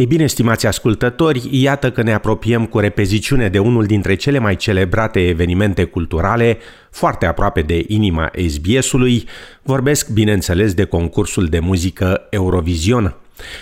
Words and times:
Ei 0.00 0.06
bine, 0.06 0.26
stimați 0.26 0.66
ascultători, 0.66 1.48
iată 1.50 1.90
că 1.90 2.02
ne 2.02 2.12
apropiem 2.12 2.66
cu 2.66 2.78
repeziciune 2.78 3.48
de 3.48 3.58
unul 3.58 3.84
dintre 3.84 4.14
cele 4.14 4.38
mai 4.38 4.56
celebrate 4.56 5.28
evenimente 5.28 5.84
culturale, 5.84 6.58
foarte 6.90 7.26
aproape 7.26 7.62
de 7.62 7.84
inima 7.86 8.30
SBS-ului, 8.48 9.24
vorbesc, 9.62 10.08
bineînțeles, 10.08 10.74
de 10.74 10.84
concursul 10.84 11.46
de 11.46 11.58
muzică 11.58 12.26
Eurovision. 12.30 13.14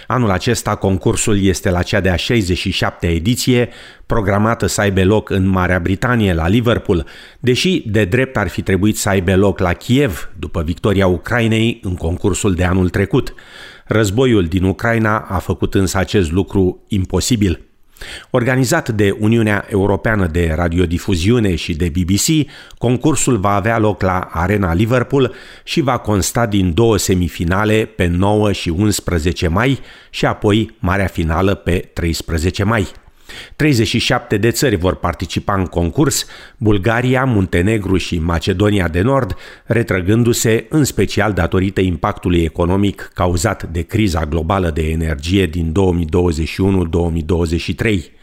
Anul 0.06 0.30
acesta 0.30 0.74
concursul 0.74 1.42
este 1.42 1.70
la 1.70 1.82
cea 1.82 2.00
de-a 2.00 2.14
67-a 2.14 3.06
ediție, 3.06 3.68
programată 4.06 4.66
să 4.66 4.80
aibă 4.80 5.04
loc 5.04 5.30
în 5.30 5.46
Marea 5.46 5.78
Britanie, 5.78 6.34
la 6.34 6.48
Liverpool, 6.48 7.06
deși 7.40 7.82
de 7.86 8.04
drept 8.04 8.36
ar 8.36 8.48
fi 8.48 8.62
trebuit 8.62 8.98
să 8.98 9.08
aibă 9.08 9.36
loc 9.36 9.58
la 9.58 9.72
Kiev, 9.72 10.30
după 10.38 10.62
victoria 10.62 11.06
Ucrainei 11.06 11.80
în 11.82 11.94
concursul 11.94 12.54
de 12.54 12.64
anul 12.64 12.88
trecut. 12.88 13.34
Războiul 13.86 14.44
din 14.44 14.64
Ucraina 14.64 15.18
a 15.18 15.38
făcut 15.38 15.74
însă 15.74 15.98
acest 15.98 16.32
lucru 16.32 16.84
imposibil. 16.88 17.67
Organizat 18.30 18.88
de 18.88 19.16
Uniunea 19.18 19.66
Europeană 19.68 20.26
de 20.26 20.52
Radiodifuziune 20.54 21.54
și 21.54 21.74
de 21.74 21.88
BBC, 21.88 22.50
concursul 22.78 23.36
va 23.36 23.54
avea 23.54 23.78
loc 23.78 24.02
la 24.02 24.28
Arena 24.32 24.74
Liverpool 24.74 25.34
și 25.64 25.80
va 25.80 25.98
consta 25.98 26.46
din 26.46 26.74
două 26.74 26.96
semifinale 26.96 27.84
pe 27.96 28.06
9 28.06 28.52
și 28.52 28.68
11 28.68 29.48
mai 29.48 29.80
și 30.10 30.26
apoi 30.26 30.76
marea 30.78 31.06
finală 31.06 31.54
pe 31.54 31.90
13 31.92 32.62
mai. 32.62 32.88
37 33.56 34.36
de 34.36 34.50
țări 34.50 34.76
vor 34.76 34.94
participa 34.94 35.54
în 35.54 35.64
concurs, 35.64 36.26
Bulgaria, 36.56 37.24
Muntenegru 37.24 37.96
și 37.96 38.18
Macedonia 38.18 38.88
de 38.88 39.00
Nord, 39.00 39.36
retrăgându-se 39.64 40.66
în 40.68 40.84
special 40.84 41.32
datorită 41.32 41.80
impactului 41.80 42.42
economic 42.42 43.10
cauzat 43.14 43.62
de 43.62 43.82
criza 43.82 44.24
globală 44.24 44.70
de 44.70 44.90
energie 44.90 45.46
din 45.46 45.72
2021-2023. 47.86 48.16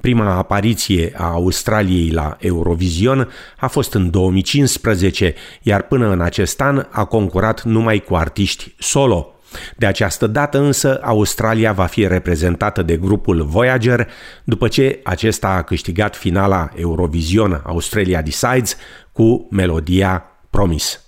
Prima 0.00 0.36
apariție 0.36 1.12
a 1.16 1.24
Australiei 1.24 2.10
la 2.10 2.36
Eurovision 2.40 3.28
a 3.56 3.66
fost 3.66 3.94
în 3.94 4.10
2015, 4.10 5.34
iar 5.62 5.82
până 5.82 6.10
în 6.10 6.20
acest 6.20 6.60
an 6.60 6.86
a 6.90 7.04
concurat 7.04 7.62
numai 7.62 7.98
cu 7.98 8.14
artiști 8.14 8.74
solo– 8.78 9.26
de 9.76 9.86
această 9.86 10.26
dată 10.26 10.58
însă 10.58 11.00
Australia 11.02 11.72
va 11.72 11.86
fi 11.86 12.06
reprezentată 12.06 12.82
de 12.82 12.96
grupul 12.96 13.42
Voyager 13.44 14.08
după 14.44 14.68
ce 14.68 15.00
acesta 15.04 15.48
a 15.48 15.62
câștigat 15.62 16.16
finala 16.16 16.68
Eurovision 16.74 17.62
Australia 17.64 18.22
Decides 18.22 18.76
cu 19.12 19.46
melodia 19.50 20.24
Promise. 20.50 20.98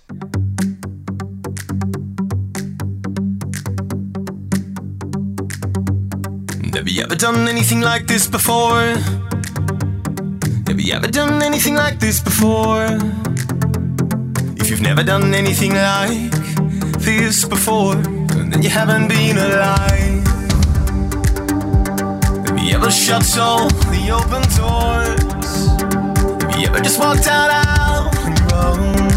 Have 6.73 6.89
you 6.89 7.03
ever 7.03 7.15
done 7.15 7.49
anything 7.49 7.81
like 7.83 8.05
this 8.05 8.27
before? 8.27 8.95
Have 10.67 10.79
you 10.79 10.93
ever 10.93 11.09
done 11.09 11.41
anything 11.43 11.75
like 11.75 11.97
this 11.99 12.19
before? 12.21 12.85
If 14.57 14.69
you've 14.69 14.81
never 14.81 15.03
done 15.03 15.33
anything 15.33 15.73
like 15.73 16.31
this 16.99 17.45
before 17.45 18.24
then 18.51 18.61
you 18.61 18.69
haven't 18.69 19.07
been 19.07 19.37
alive. 19.37 20.23
Have 22.47 22.59
you 22.59 22.75
ever 22.75 22.91
shut 22.91 23.37
all 23.37 23.67
the 23.93 24.03
open 24.19 24.43
doors? 24.59 25.53
Have 26.41 26.59
you 26.59 26.67
ever 26.67 26.81
just 26.81 26.99
walked 26.99 27.27
out 27.27 27.49
on 28.23 28.31
your 28.39 28.49
own? 28.65 29.09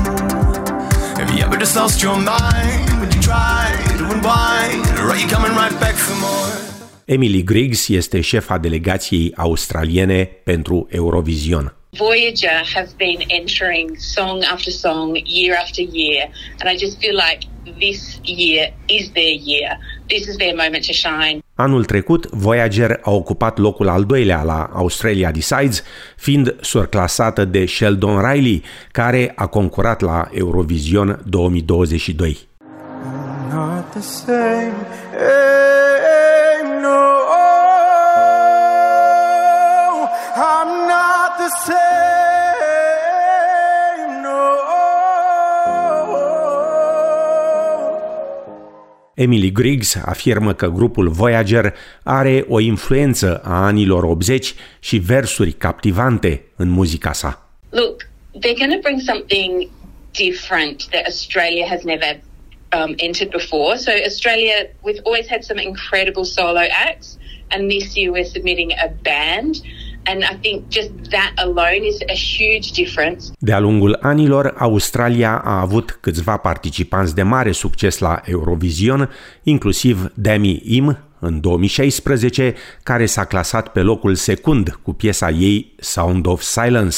Have 1.21 1.31
you 1.35 1.43
ever 1.45 1.57
just 1.57 1.75
lost 1.77 2.03
your 2.03 2.17
mind 2.17 2.91
when 3.01 3.11
you 3.15 3.21
try 3.21 3.65
to 3.99 4.05
unwind? 4.15 4.83
Or 4.99 5.11
are 5.13 5.17
you 5.23 5.29
coming 5.29 5.55
right 5.55 5.77
back 5.81 5.95
for 5.95 6.17
more? 6.21 6.69
Emily 7.05 7.43
Griggs 7.43 7.89
este 7.89 8.21
șefa 8.21 8.59
delegației 8.59 9.33
australiene 9.37 10.25
pentru 10.25 10.89
Eurovision. 10.91 11.73
Voyager 11.91 12.65
have 12.75 12.91
been 12.97 13.21
entering 13.29 13.97
song 13.97 14.45
after 14.53 14.73
song, 14.73 15.17
year 15.25 15.57
after 15.57 15.83
year, 15.93 16.31
and 16.61 16.71
I 16.71 16.77
just 16.77 16.99
feel 16.99 17.15
like 17.15 17.47
this 17.79 18.21
year 18.23 18.75
is 18.87 19.11
their 19.13 19.35
year. 19.45 19.79
This 20.07 20.27
is 20.27 20.37
their 20.37 20.55
moment 20.55 20.85
to 20.87 20.93
shine. 20.93 21.43
Anul 21.55 21.85
trecut, 21.85 22.27
Voyager 22.31 23.01
a 23.03 23.11
ocupat 23.11 23.59
locul 23.59 23.89
al 23.89 24.05
doilea 24.05 24.43
la 24.43 24.71
Australia 24.73 25.31
Decides, 25.31 25.83
fiind 26.17 26.57
surclasată 26.61 27.45
de 27.45 27.65
Sheldon 27.65 28.21
Riley, 28.21 28.63
care 28.93 29.33
a 29.37 29.47
concurat 29.47 30.01
la 30.01 30.29
Eurovision 30.33 31.21
2022. 31.25 32.37
Not 33.51 33.93
the 33.93 34.01
same, 34.01 34.75
Emily 49.29 49.53
Griggs 49.53 49.97
afirmă 50.05 50.55
că 50.55 50.69
grupul 50.69 51.09
Voyager 51.09 51.75
are 52.03 52.45
o 52.49 52.61
influență 52.61 53.41
a 53.45 53.65
anilor 53.65 54.03
80 54.03 54.55
și 54.81 54.97
versuri 54.97 55.53
captivante 55.53 56.43
în 56.57 56.69
muzica 56.69 57.13
sa. 57.13 57.51
Look, 57.71 58.03
they're 58.41 58.59
going 58.59 58.73
to 58.73 58.83
bring 58.83 59.01
something 59.01 59.69
different 60.13 60.77
that 60.91 61.05
Australia 61.07 61.67
has 61.67 61.83
never 61.83 62.21
um, 62.79 62.95
entered 62.97 63.31
before. 63.31 63.77
So 63.77 63.91
Australia, 64.05 64.57
we've 64.87 65.03
always 65.09 65.27
had 65.29 65.43
some 65.43 65.61
incredible 65.71 66.25
solo 66.25 66.65
acts, 66.91 67.09
and 67.51 67.61
this 67.71 67.87
year 67.97 68.11
we're 68.11 68.31
submitting 68.37 68.71
a 68.87 68.89
band. 69.11 69.53
And 70.05 70.23
I 70.23 70.39
think 70.41 70.69
just 70.69 70.91
that 71.11 71.33
alone 71.37 71.83
is 71.83 71.99
a 72.07 72.15
huge 72.15 72.71
difference. 72.71 73.25
De-a 73.39 73.61
lungul 73.61 73.99
anilor, 74.01 74.55
Australia 74.59 75.41
a 75.45 75.61
avut 75.61 75.99
câțiva 76.01 76.37
participanți 76.37 77.15
de 77.15 77.23
mare 77.23 77.53
succes 77.53 77.99
la 77.99 78.21
Eurovision, 78.25 79.11
inclusiv 79.43 80.13
Demi 80.15 80.61
Im 80.65 81.08
în 81.21 81.41
2016, 81.41 82.55
care 82.83 83.07
s-a 83.07 83.25
clasat 83.25 83.69
pe 83.69 83.81
locul 83.81 84.15
secund 84.15 84.79
cu 84.83 84.93
piesa 84.93 85.31
ei 85.31 85.75
Sound 85.79 86.27
of 86.27 86.41
Silence. 86.41 86.97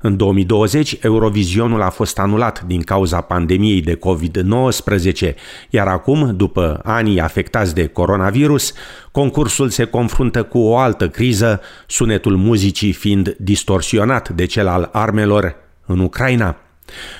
În 0.00 0.16
2020, 0.16 0.96
Eurovisionul 1.00 1.82
a 1.82 1.90
fost 1.90 2.18
anulat 2.18 2.62
din 2.62 2.82
cauza 2.82 3.20
pandemiei 3.20 3.80
de 3.80 3.98
COVID-19, 3.98 5.34
iar 5.70 5.88
acum, 5.88 6.36
după 6.36 6.80
anii 6.84 7.20
afectați 7.20 7.74
de 7.74 7.86
coronavirus, 7.86 8.72
concursul 9.12 9.68
se 9.68 9.84
confruntă 9.84 10.42
cu 10.42 10.58
o 10.58 10.76
altă 10.76 11.08
criză, 11.08 11.60
sunetul 11.86 12.36
muzicii 12.36 12.92
fiind 12.92 13.36
distorsionat 13.38 14.28
de 14.28 14.44
cel 14.44 14.68
al 14.68 14.88
armelor 14.92 15.56
în 15.86 15.98
Ucraina. 15.98 16.56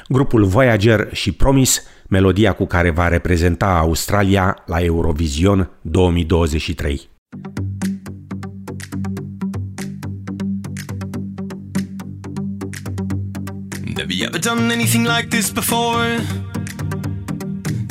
Grupul 0.09 0.45
Voyager 0.45 1.09
și 1.13 1.33
Promis, 1.33 1.83
melodia 2.11 2.53
cu 2.53 2.67
care 2.67 2.91
va 2.91 3.09
reprezenta 3.09 3.79
Australia 3.79 4.63
la 4.67 4.81
Eurovision 4.81 5.71
2023. 5.91 7.01
Have 13.97 14.13
you 14.13 14.27
ever 14.27 14.41
done 14.41 14.73
anything 14.73 15.07
like 15.07 15.29
this 15.29 15.51
before? 15.53 16.19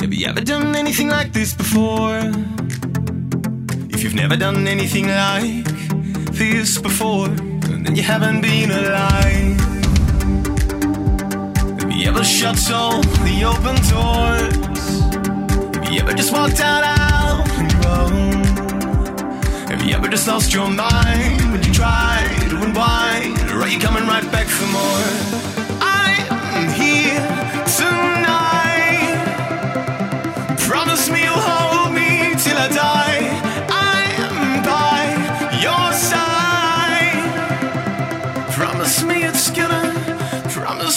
Have 0.00 0.12
you 0.12 0.28
ever 0.28 0.42
done 0.42 0.76
anything 0.76 1.10
like 1.10 1.30
this 1.30 1.54
before? 1.54 2.30
If 3.88 4.02
you've 4.02 4.20
never 4.20 4.36
done 4.36 4.66
anything 4.66 5.06
like 5.06 5.64
this 6.32 6.78
before, 6.78 7.28
then 7.84 7.96
you 7.96 8.02
haven't 8.02 8.40
been 8.40 8.70
alive. 8.70 9.59
Ever 12.10 12.24
shut 12.24 12.72
all 12.72 13.00
the 13.00 13.44
open 13.44 13.76
doors? 13.86 14.56
Have 15.76 15.92
you 15.92 16.00
ever 16.00 16.12
just 16.12 16.32
walked 16.32 16.58
out 16.58 16.82
on 16.82 17.70
your 17.70 17.86
own? 17.88 18.42
Have 19.68 19.84
you 19.84 19.94
ever 19.94 20.08
just 20.08 20.26
lost 20.26 20.52
your 20.52 20.68
mind 20.68 21.52
when 21.52 21.62
you 21.62 21.72
try 21.72 22.26
to 22.48 22.62
unwind? 22.62 23.38
Or 23.52 23.62
are 23.62 23.68
you 23.68 23.78
coming 23.78 24.08
right 24.08 24.28
back 24.32 24.48
for 24.48 24.66
more? 24.66 25.29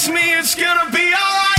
me, 0.10 0.34
it's 0.38 0.56
gonna 0.56 0.90
be 0.92 1.14
alright. 1.14 1.53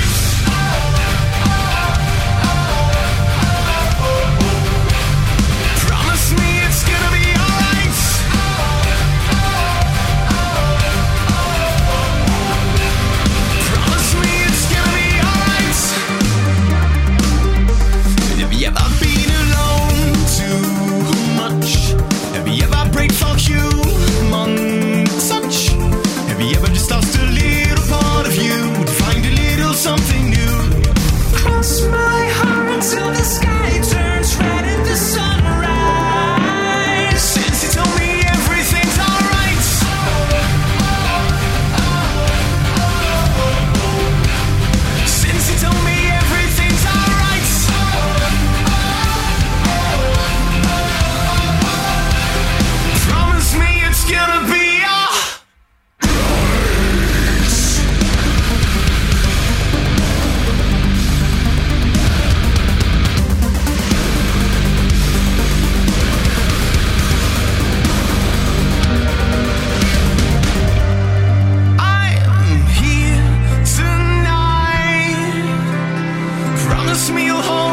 makes 77.11 77.12
me. 77.12 77.63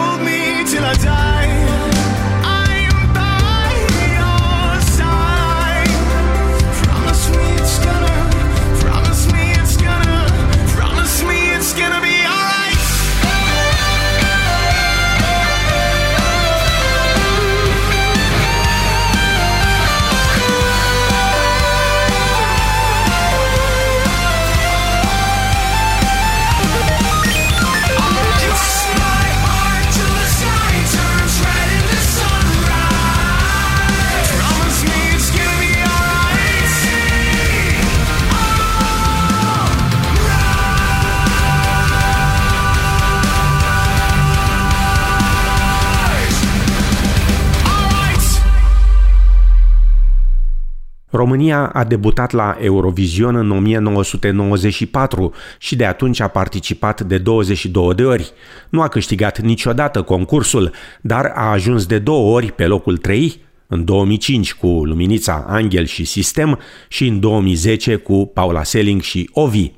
România 51.11 51.65
a 51.65 51.83
debutat 51.83 52.31
la 52.31 52.57
Eurovision 52.59 53.35
în 53.35 53.51
1994 53.51 55.33
și 55.57 55.75
de 55.75 55.85
atunci 55.85 56.19
a 56.19 56.27
participat 56.27 57.01
de 57.01 57.17
22 57.17 57.93
de 57.93 58.03
ori. 58.03 58.31
Nu 58.69 58.81
a 58.81 58.87
câștigat 58.87 59.39
niciodată 59.39 60.01
concursul, 60.01 60.71
dar 61.01 61.31
a 61.35 61.51
ajuns 61.51 61.85
de 61.85 61.99
două 61.99 62.35
ori 62.35 62.51
pe 62.51 62.65
locul 62.65 62.97
3, 62.97 63.41
în 63.67 63.85
2005 63.85 64.53
cu 64.53 64.67
Luminița 64.67 65.45
Angel 65.47 65.85
și 65.85 66.05
Sistem 66.05 66.59
și 66.87 67.07
în 67.07 67.19
2010 67.19 67.95
cu 67.95 68.31
Paula 68.33 68.63
Selling 68.63 69.01
și 69.01 69.29
Ovi. 69.33 69.71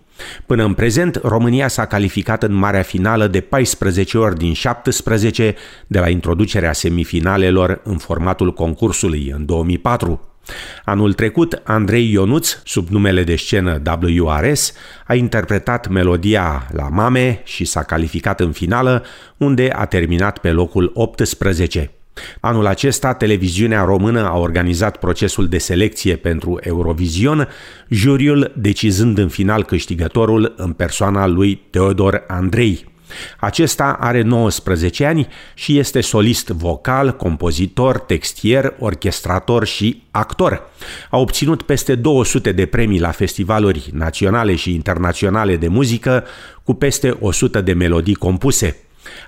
Până 0.45 0.63
în 0.63 0.73
prezent, 0.73 1.19
România 1.23 1.67
s-a 1.67 1.85
calificat 1.85 2.43
în 2.43 2.53
marea 2.53 2.81
finală 2.81 3.27
de 3.27 3.41
14 3.41 4.17
ori 4.17 4.37
din 4.37 4.53
17 4.53 5.55
de 5.87 5.99
la 5.99 6.09
introducerea 6.09 6.73
semifinalelor 6.73 7.81
în 7.83 7.97
formatul 7.97 8.53
concursului 8.53 9.31
în 9.35 9.45
2004. 9.45 10.32
Anul 10.85 11.13
trecut, 11.13 11.61
Andrei 11.63 12.11
Ionuț, 12.11 12.57
sub 12.63 12.87
numele 12.89 13.23
de 13.23 13.35
scenă 13.35 13.81
WRS, 14.17 14.73
a 15.07 15.13
interpretat 15.15 15.87
melodia 15.87 16.67
La 16.71 16.89
Mame 16.89 17.41
și 17.43 17.65
s-a 17.65 17.83
calificat 17.83 18.39
în 18.39 18.51
finală, 18.51 19.03
unde 19.37 19.69
a 19.75 19.85
terminat 19.85 20.37
pe 20.37 20.51
locul 20.51 20.91
18. 20.93 21.91
Anul 22.39 22.65
acesta, 22.65 23.13
televiziunea 23.13 23.83
română 23.83 24.29
a 24.29 24.37
organizat 24.37 24.97
procesul 24.97 25.47
de 25.47 25.57
selecție 25.57 26.15
pentru 26.15 26.59
Eurovision, 26.61 27.47
juriul 27.89 28.53
decizând 28.55 29.17
în 29.17 29.27
final 29.27 29.63
câștigătorul 29.63 30.53
în 30.57 30.71
persoana 30.73 31.27
lui 31.27 31.61
Teodor 31.69 32.23
Andrei. 32.27 32.92
Acesta 33.39 33.97
are 33.99 34.21
19 34.21 35.05
ani 35.05 35.27
și 35.53 35.77
este 35.77 36.01
solist 36.01 36.47
vocal, 36.47 37.11
compozitor, 37.11 37.99
textier, 37.99 38.73
orchestrator 38.79 39.65
și 39.65 40.03
actor. 40.11 40.69
A 41.09 41.17
obținut 41.17 41.61
peste 41.61 41.95
200 41.95 42.51
de 42.51 42.65
premii 42.65 42.99
la 42.99 43.11
festivaluri 43.11 43.89
naționale 43.93 44.55
și 44.55 44.73
internaționale 44.73 45.57
de 45.57 45.67
muzică, 45.67 46.23
cu 46.63 46.73
peste 46.73 47.17
100 47.19 47.61
de 47.61 47.73
melodii 47.73 48.13
compuse. 48.15 48.77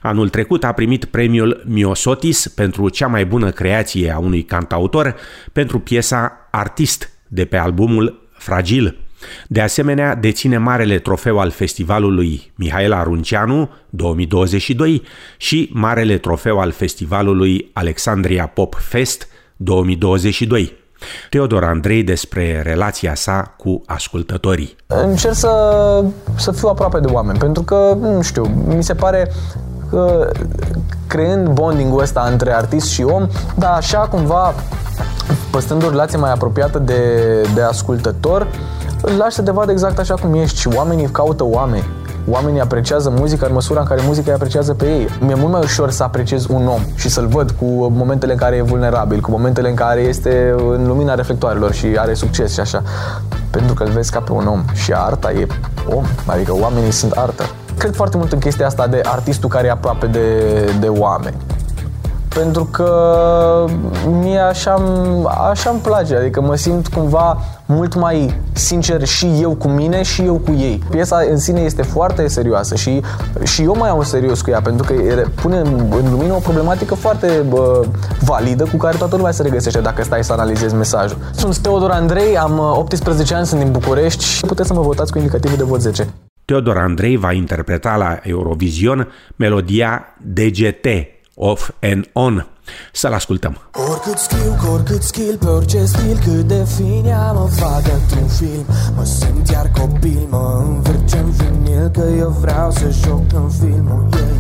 Anul 0.02 0.30
trecut 0.30 0.64
a 0.64 0.72
primit 0.72 1.06
premiul 1.06 1.64
Miosotis 1.66 2.48
pentru 2.48 2.90
cea 2.90 3.08
mai 3.08 3.26
bună 3.26 3.52
creație 3.52 4.12
a 4.12 4.18
unui 4.18 4.44
cantautor 4.44 5.16
pentru 5.52 5.80
piesa 5.80 6.48
Artist 6.52 7.10
de 7.28 7.46
pe 7.46 7.58
albumul 7.58 8.30
Fragil. 8.38 9.05
De 9.48 9.62
asemenea, 9.62 10.16
deține 10.16 10.58
marele 10.58 11.00
trofeu 11.00 11.40
al 11.40 11.50
festivalului 11.52 12.52
Mihaela 12.56 13.04
Runceanu 13.04 13.70
2022 13.90 15.02
și 15.38 15.70
marele 15.74 16.18
trofeu 16.18 16.60
al 16.60 16.72
festivalului 16.72 17.70
Alexandria 17.74 18.48
Pop 18.48 18.76
Fest 18.80 19.28
2022. 19.56 20.74
Teodor 21.30 21.64
Andrei 21.64 22.04
despre 22.04 22.62
relația 22.62 23.16
sa 23.16 23.54
cu 23.58 23.82
ascultătorii. 23.86 24.76
Încerc 24.88 25.34
să, 25.34 25.50
să 26.38 26.52
fiu 26.52 26.68
aproape 26.68 27.00
de 27.00 27.08
oameni, 27.12 27.38
pentru 27.38 27.64
că, 27.64 27.98
nu 28.00 28.22
știu, 28.22 28.46
mi 28.68 28.84
se 28.84 28.94
pare 28.94 29.32
că 29.90 30.32
creând 31.08 31.48
bonding-ul 31.48 32.02
ăsta 32.02 32.28
între 32.32 32.54
artist 32.54 32.90
și 32.90 33.04
om, 33.04 33.28
dar 33.56 33.72
așa 33.72 34.00
cumva 34.00 34.54
păstrând 35.52 35.84
o 35.84 35.90
relație 35.90 36.18
mai 36.18 36.32
apropiată 36.32 36.80
de, 36.80 37.02
de 37.54 37.62
ascultător, 37.62 38.48
îl 39.06 39.18
lași 39.18 39.36
să 39.36 39.42
te 39.42 39.52
vadă 39.52 39.72
exact 39.72 40.00
așa 40.00 40.14
cum 40.14 40.34
ești 40.34 40.60
și 40.60 40.68
oamenii 40.68 41.06
caută 41.06 41.44
oameni. 41.44 41.86
Oamenii 42.30 42.62
apreciază 42.62 43.10
muzica 43.10 43.46
în 43.46 43.54
măsura 43.54 43.80
în 43.80 43.86
care 43.86 44.02
muzica 44.06 44.30
îi 44.30 44.36
apreciază 44.36 44.74
pe 44.74 44.86
ei. 44.86 45.08
Mi-e 45.20 45.36
mult 45.36 45.52
mai 45.52 45.62
ușor 45.64 45.92
să 45.92 46.04
apreciez 46.04 46.46
un 46.50 46.68
om 46.68 46.82
și 46.96 47.10
să-l 47.10 47.28
văd 47.28 47.52
cu 47.52 47.66
momentele 47.88 48.32
în 48.32 48.38
care 48.38 48.56
e 48.56 48.62
vulnerabil, 48.62 49.20
cu 49.20 49.32
momentele 49.32 49.70
în 49.70 49.76
care 49.76 50.00
este 50.00 50.56
în 50.58 50.88
lumina 50.88 51.16
reflectoarelor 51.16 51.74
și 51.74 51.86
are 51.98 52.14
succes 52.14 52.54
și 52.54 52.60
așa. 52.60 52.82
Pentru 53.50 53.74
că 53.74 53.84
îl 53.84 53.90
vezi 53.90 54.12
ca 54.12 54.20
pe 54.20 54.32
un 54.32 54.48
om 54.48 54.64
și 54.74 54.94
arta 54.94 55.32
e 55.32 55.48
om, 55.90 56.04
adică 56.26 56.58
oamenii 56.60 56.92
sunt 56.92 57.12
artă. 57.12 57.44
Cred 57.78 57.96
foarte 57.96 58.18
mult 58.18 58.32
în 58.32 58.40
chestia 58.40 58.66
asta 58.66 58.88
de 58.88 59.02
artistul 59.04 59.50
care 59.50 59.68
e 59.68 59.72
aproape 59.72 60.06
de, 60.06 60.30
de 60.80 60.88
oameni 60.88 61.36
pentru 62.38 62.64
că 62.72 63.66
mie 64.22 64.40
așa 64.40 64.74
așa 65.52 65.70
îmi 65.70 65.80
place, 65.80 66.16
adică 66.16 66.42
mă 66.42 66.56
simt 66.56 66.88
cumva 66.88 67.38
mult 67.66 67.96
mai 67.96 68.40
sincer 68.52 69.04
și 69.04 69.28
eu 69.42 69.56
cu 69.56 69.68
mine 69.68 70.04
și 70.04 70.22
eu 70.22 70.36
cu 70.36 70.52
ei. 70.52 70.84
Piesa 70.90 71.26
în 71.30 71.38
sine 71.38 71.62
este 71.62 71.82
foarte 71.82 72.28
serioasă 72.28 72.76
și, 72.76 73.02
și 73.44 73.62
eu 73.62 73.76
mai 73.78 73.90
am 73.90 73.98
un 73.98 74.04
serios 74.04 74.42
cu 74.42 74.50
ea, 74.50 74.62
pentru 74.62 74.86
că 74.86 74.94
pune 75.42 75.58
în 75.58 76.10
lumină 76.12 76.34
o 76.34 76.40
problematică 76.40 76.96
foarte 76.96 77.46
bă, 77.50 77.86
validă 78.22 78.64
cu 78.64 78.78
care 78.78 78.98
toată 78.98 79.16
lumea 79.16 79.32
se 79.32 79.42
regăsește 79.42 79.80
dacă 79.80 80.04
stai 80.04 80.24
să 80.24 80.34
analizezi 80.34 80.76
mesajul. 80.76 81.18
Sunt 81.32 81.58
Teodor 81.58 81.90
Andrei, 81.90 82.38
am 82.38 82.60
18 82.60 83.34
ani, 83.34 83.46
sunt 83.46 83.62
din 83.62 83.72
București 83.72 84.24
și 84.24 84.46
puteți 84.46 84.68
să 84.68 84.74
mă 84.74 84.82
votați 84.82 85.12
cu 85.12 85.18
indicativul 85.18 85.58
de 85.58 85.64
vot 85.64 85.82
10. 85.82 86.08
Teodor 86.46 86.78
Andrei 86.78 87.18
va 87.18 87.32
interpreta 87.32 87.96
la 87.96 88.20
Eurovision 88.24 89.08
melodia 89.36 90.16
DGT, 90.22 90.86
Off 91.36 91.70
and 91.82 92.10
On. 92.14 92.48
Să-l 92.92 93.14
ascultăm. 93.14 93.58
Oricât 93.90 94.18
scriu, 94.18 94.58
cu 94.64 94.72
oricât 94.72 95.02
skill, 95.02 95.38
pe 95.38 95.46
orice 95.46 95.86
stil 95.86 96.20
Cât 96.24 96.48
de 96.48 96.66
fin 96.76 97.06
ea 97.06 97.32
mă 97.32 97.48
fac 97.52 97.84
într-un 97.94 98.28
film 98.28 98.66
Mă 98.96 99.04
simt 99.04 99.50
iar 99.50 99.72
copil, 99.80 100.28
mă 100.30 100.64
învârce 100.68 101.18
în 101.18 101.32
vinil 101.32 101.88
Că 101.90 102.04
eu 102.18 102.30
vreau 102.30 102.72
să 102.72 102.90
joc 102.90 103.34
în 103.34 103.50
filmul 103.50 104.08
ei 104.14 104.36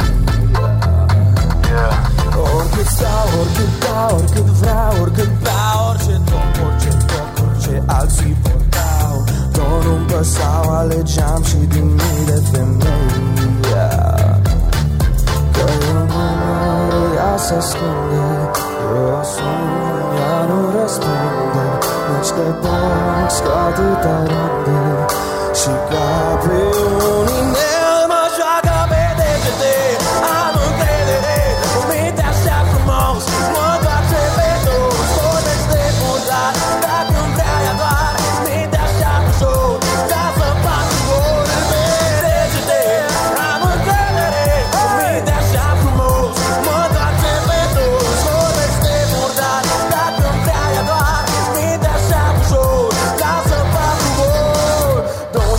yeah. 1.71 2.13
Oricât 2.57 2.85
stau, 2.85 3.27
oricât 3.39 3.71
dau, 3.83 4.15
oricât 4.17 4.49
vreau, 4.61 5.01
oricât 5.01 5.31
beau 5.43 5.79
Orice 5.89 6.21
top, 6.29 6.65
orice 6.65 6.91
top, 7.09 7.29
orice 7.45 7.83
alții 7.85 8.35
vor 8.41 8.61
dau 8.75 9.23
Tot 9.51 9.83
nu-mi 9.85 10.05
păsau, 10.05 10.63
alegeam 10.69 11.43
și 11.43 11.55
din 11.55 11.84
se 17.45 17.53
ascunde 17.53 18.25
Eu 18.95 19.23
sun, 19.23 19.61
ea 20.19 20.37
nu 20.49 20.59
răspunde 20.79 21.65
Nici 22.09 22.31
de 22.37 22.47
box, 22.61 23.29
că 23.45 23.51
atâta 23.67 24.15
râde 24.27 24.81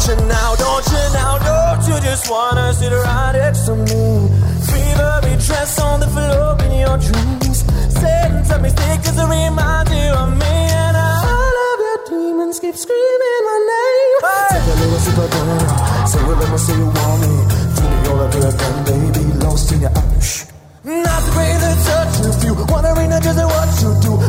you 0.08 0.16
now, 0.26 0.54
don't 0.54 0.86
you 0.86 1.04
now, 1.12 1.38
don't 1.38 1.82
you 1.88 2.00
just 2.00 2.30
wanna 2.30 2.72
sit 2.74 2.92
right 2.92 3.32
next 3.32 3.66
to 3.66 3.74
me? 3.76 4.28
Fever 4.66 5.16
dress 5.46 5.78
on 5.80 6.00
the 6.00 6.08
floor 6.08 6.56
in 6.66 6.72
your 6.84 6.98
dreams. 6.98 7.58
Sitting 8.00 8.42
to 8.48 8.54
me 8.62 8.68
stick 8.70 9.00
as 9.10 9.18
a 9.18 9.26
reminder 9.26 10.06
of 10.22 10.30
me 10.42 10.54
And 10.82 10.96
I. 10.96 11.10
all 11.32 11.56
of 11.68 11.78
your 11.86 11.98
demons. 12.10 12.58
Keep 12.58 12.76
screaming 12.76 13.42
my 13.48 13.58
name. 13.72 14.20
Take 14.50 14.68
a 14.70 14.74
little 14.80 15.00
sip 15.04 15.18
of 15.22 15.28
venom 15.32 16.06
Say 16.10 16.20
it, 16.20 16.36
let 16.40 16.50
me 16.50 16.58
say 16.58 16.76
you 16.82 16.88
want 16.96 17.18
me. 17.22 17.32
Feeling 17.76 18.06
all 18.10 18.20
over 18.24 18.42
again, 18.50 18.76
baby. 18.88 19.24
Lost 19.44 19.72
in 19.72 19.80
your 19.80 19.92
eyes. 20.02 20.30
Not 20.84 21.20
to 21.24 21.30
breathe 21.34 21.62
the 21.64 21.72
touch. 21.86 22.14
Of 22.26 22.44
you 22.44 22.54
Wondering 22.72 23.10
just 23.10 23.38
what 23.54 23.70
you 23.82 23.90
do 24.02 24.25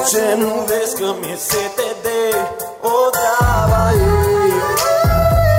De 0.00 0.06
ce 0.06 0.36
nu 0.38 0.50
vezi 0.68 0.94
că 1.00 1.08
mi-e 1.20 1.36
sete 1.36 1.88
de 2.04 2.20
o 2.92 2.96
treaba 3.16 3.84
ei 3.92 4.52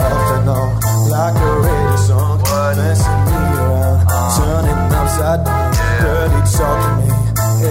Off 0.06 0.32
and 0.36 0.50
on, 0.58 0.70
like 1.14 1.40
a 1.48 1.52
radio 1.66 1.96
song 2.08 2.40
Messing 2.78 3.22
me 3.28 3.38
around, 3.62 4.00
turning 4.36 4.82
upside 5.00 5.42
down 5.48 5.72
all 6.66 6.78
to 6.84 6.90
me. 6.98 7.10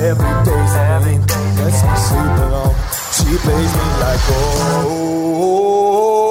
Every 0.09 0.35
day's 0.47 0.75
a 0.83 1.15
game 1.31 1.55
Lets 1.59 1.81
me 1.89 1.97
sleep 2.07 2.37
alone 2.45 2.75
She 3.17 3.31
plays 3.45 3.73
me 3.79 3.89
like 4.05 4.25
oh, 4.29 4.41
oh, 4.71 5.45
oh, 5.45 6.25
oh 6.25 6.30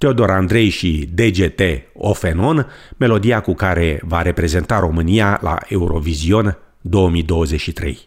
Teodor 0.00 0.30
Andrei 0.30 0.68
și 0.68 1.08
DGT 1.14 1.60
Ofenon, 1.92 2.66
melodia 2.96 3.40
cu 3.40 3.54
care 3.54 4.00
va 4.02 4.22
reprezenta 4.22 4.78
România 4.78 5.38
la 5.42 5.58
Eurovision 5.68 6.58
2023. 6.80 8.06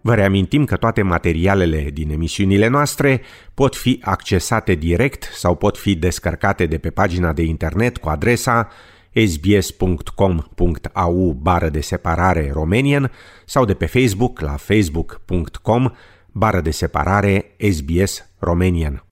Vă 0.00 0.14
reamintim 0.14 0.64
că 0.64 0.76
toate 0.76 1.02
materialele 1.02 1.90
din 1.92 2.10
emisiunile 2.10 2.66
noastre 2.66 3.22
pot 3.54 3.76
fi 3.76 4.00
accesate 4.04 4.74
direct 4.74 5.30
sau 5.32 5.54
pot 5.54 5.78
fi 5.78 5.94
descărcate 5.94 6.66
de 6.66 6.78
pe 6.78 6.90
pagina 6.90 7.32
de 7.32 7.42
internet 7.42 7.96
cu 7.96 8.08
adresa 8.08 8.68
sbs.com.au 9.26 10.58
bară 11.40 11.68
de 11.68 11.80
separare 11.80 12.50
Romanian 12.52 13.10
sau 13.44 13.64
de 13.64 13.74
pe 13.74 13.86
Facebook 13.86 14.40
la 14.40 14.56
facebook.com 14.56 15.90
bară 16.32 16.60
de 16.60 16.70
separare 16.70 17.44
SBS 17.72 18.24
Romanian. 18.38 19.04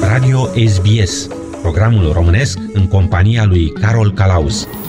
Radio 0.00 0.46
SBS, 0.66 1.28
programul 1.62 2.12
românesc 2.12 2.58
în 2.72 2.88
compania 2.88 3.44
lui 3.44 3.68
Carol 3.72 4.12
Calaus. 4.12 4.66
Thank 4.66 4.74
you. 4.74 4.83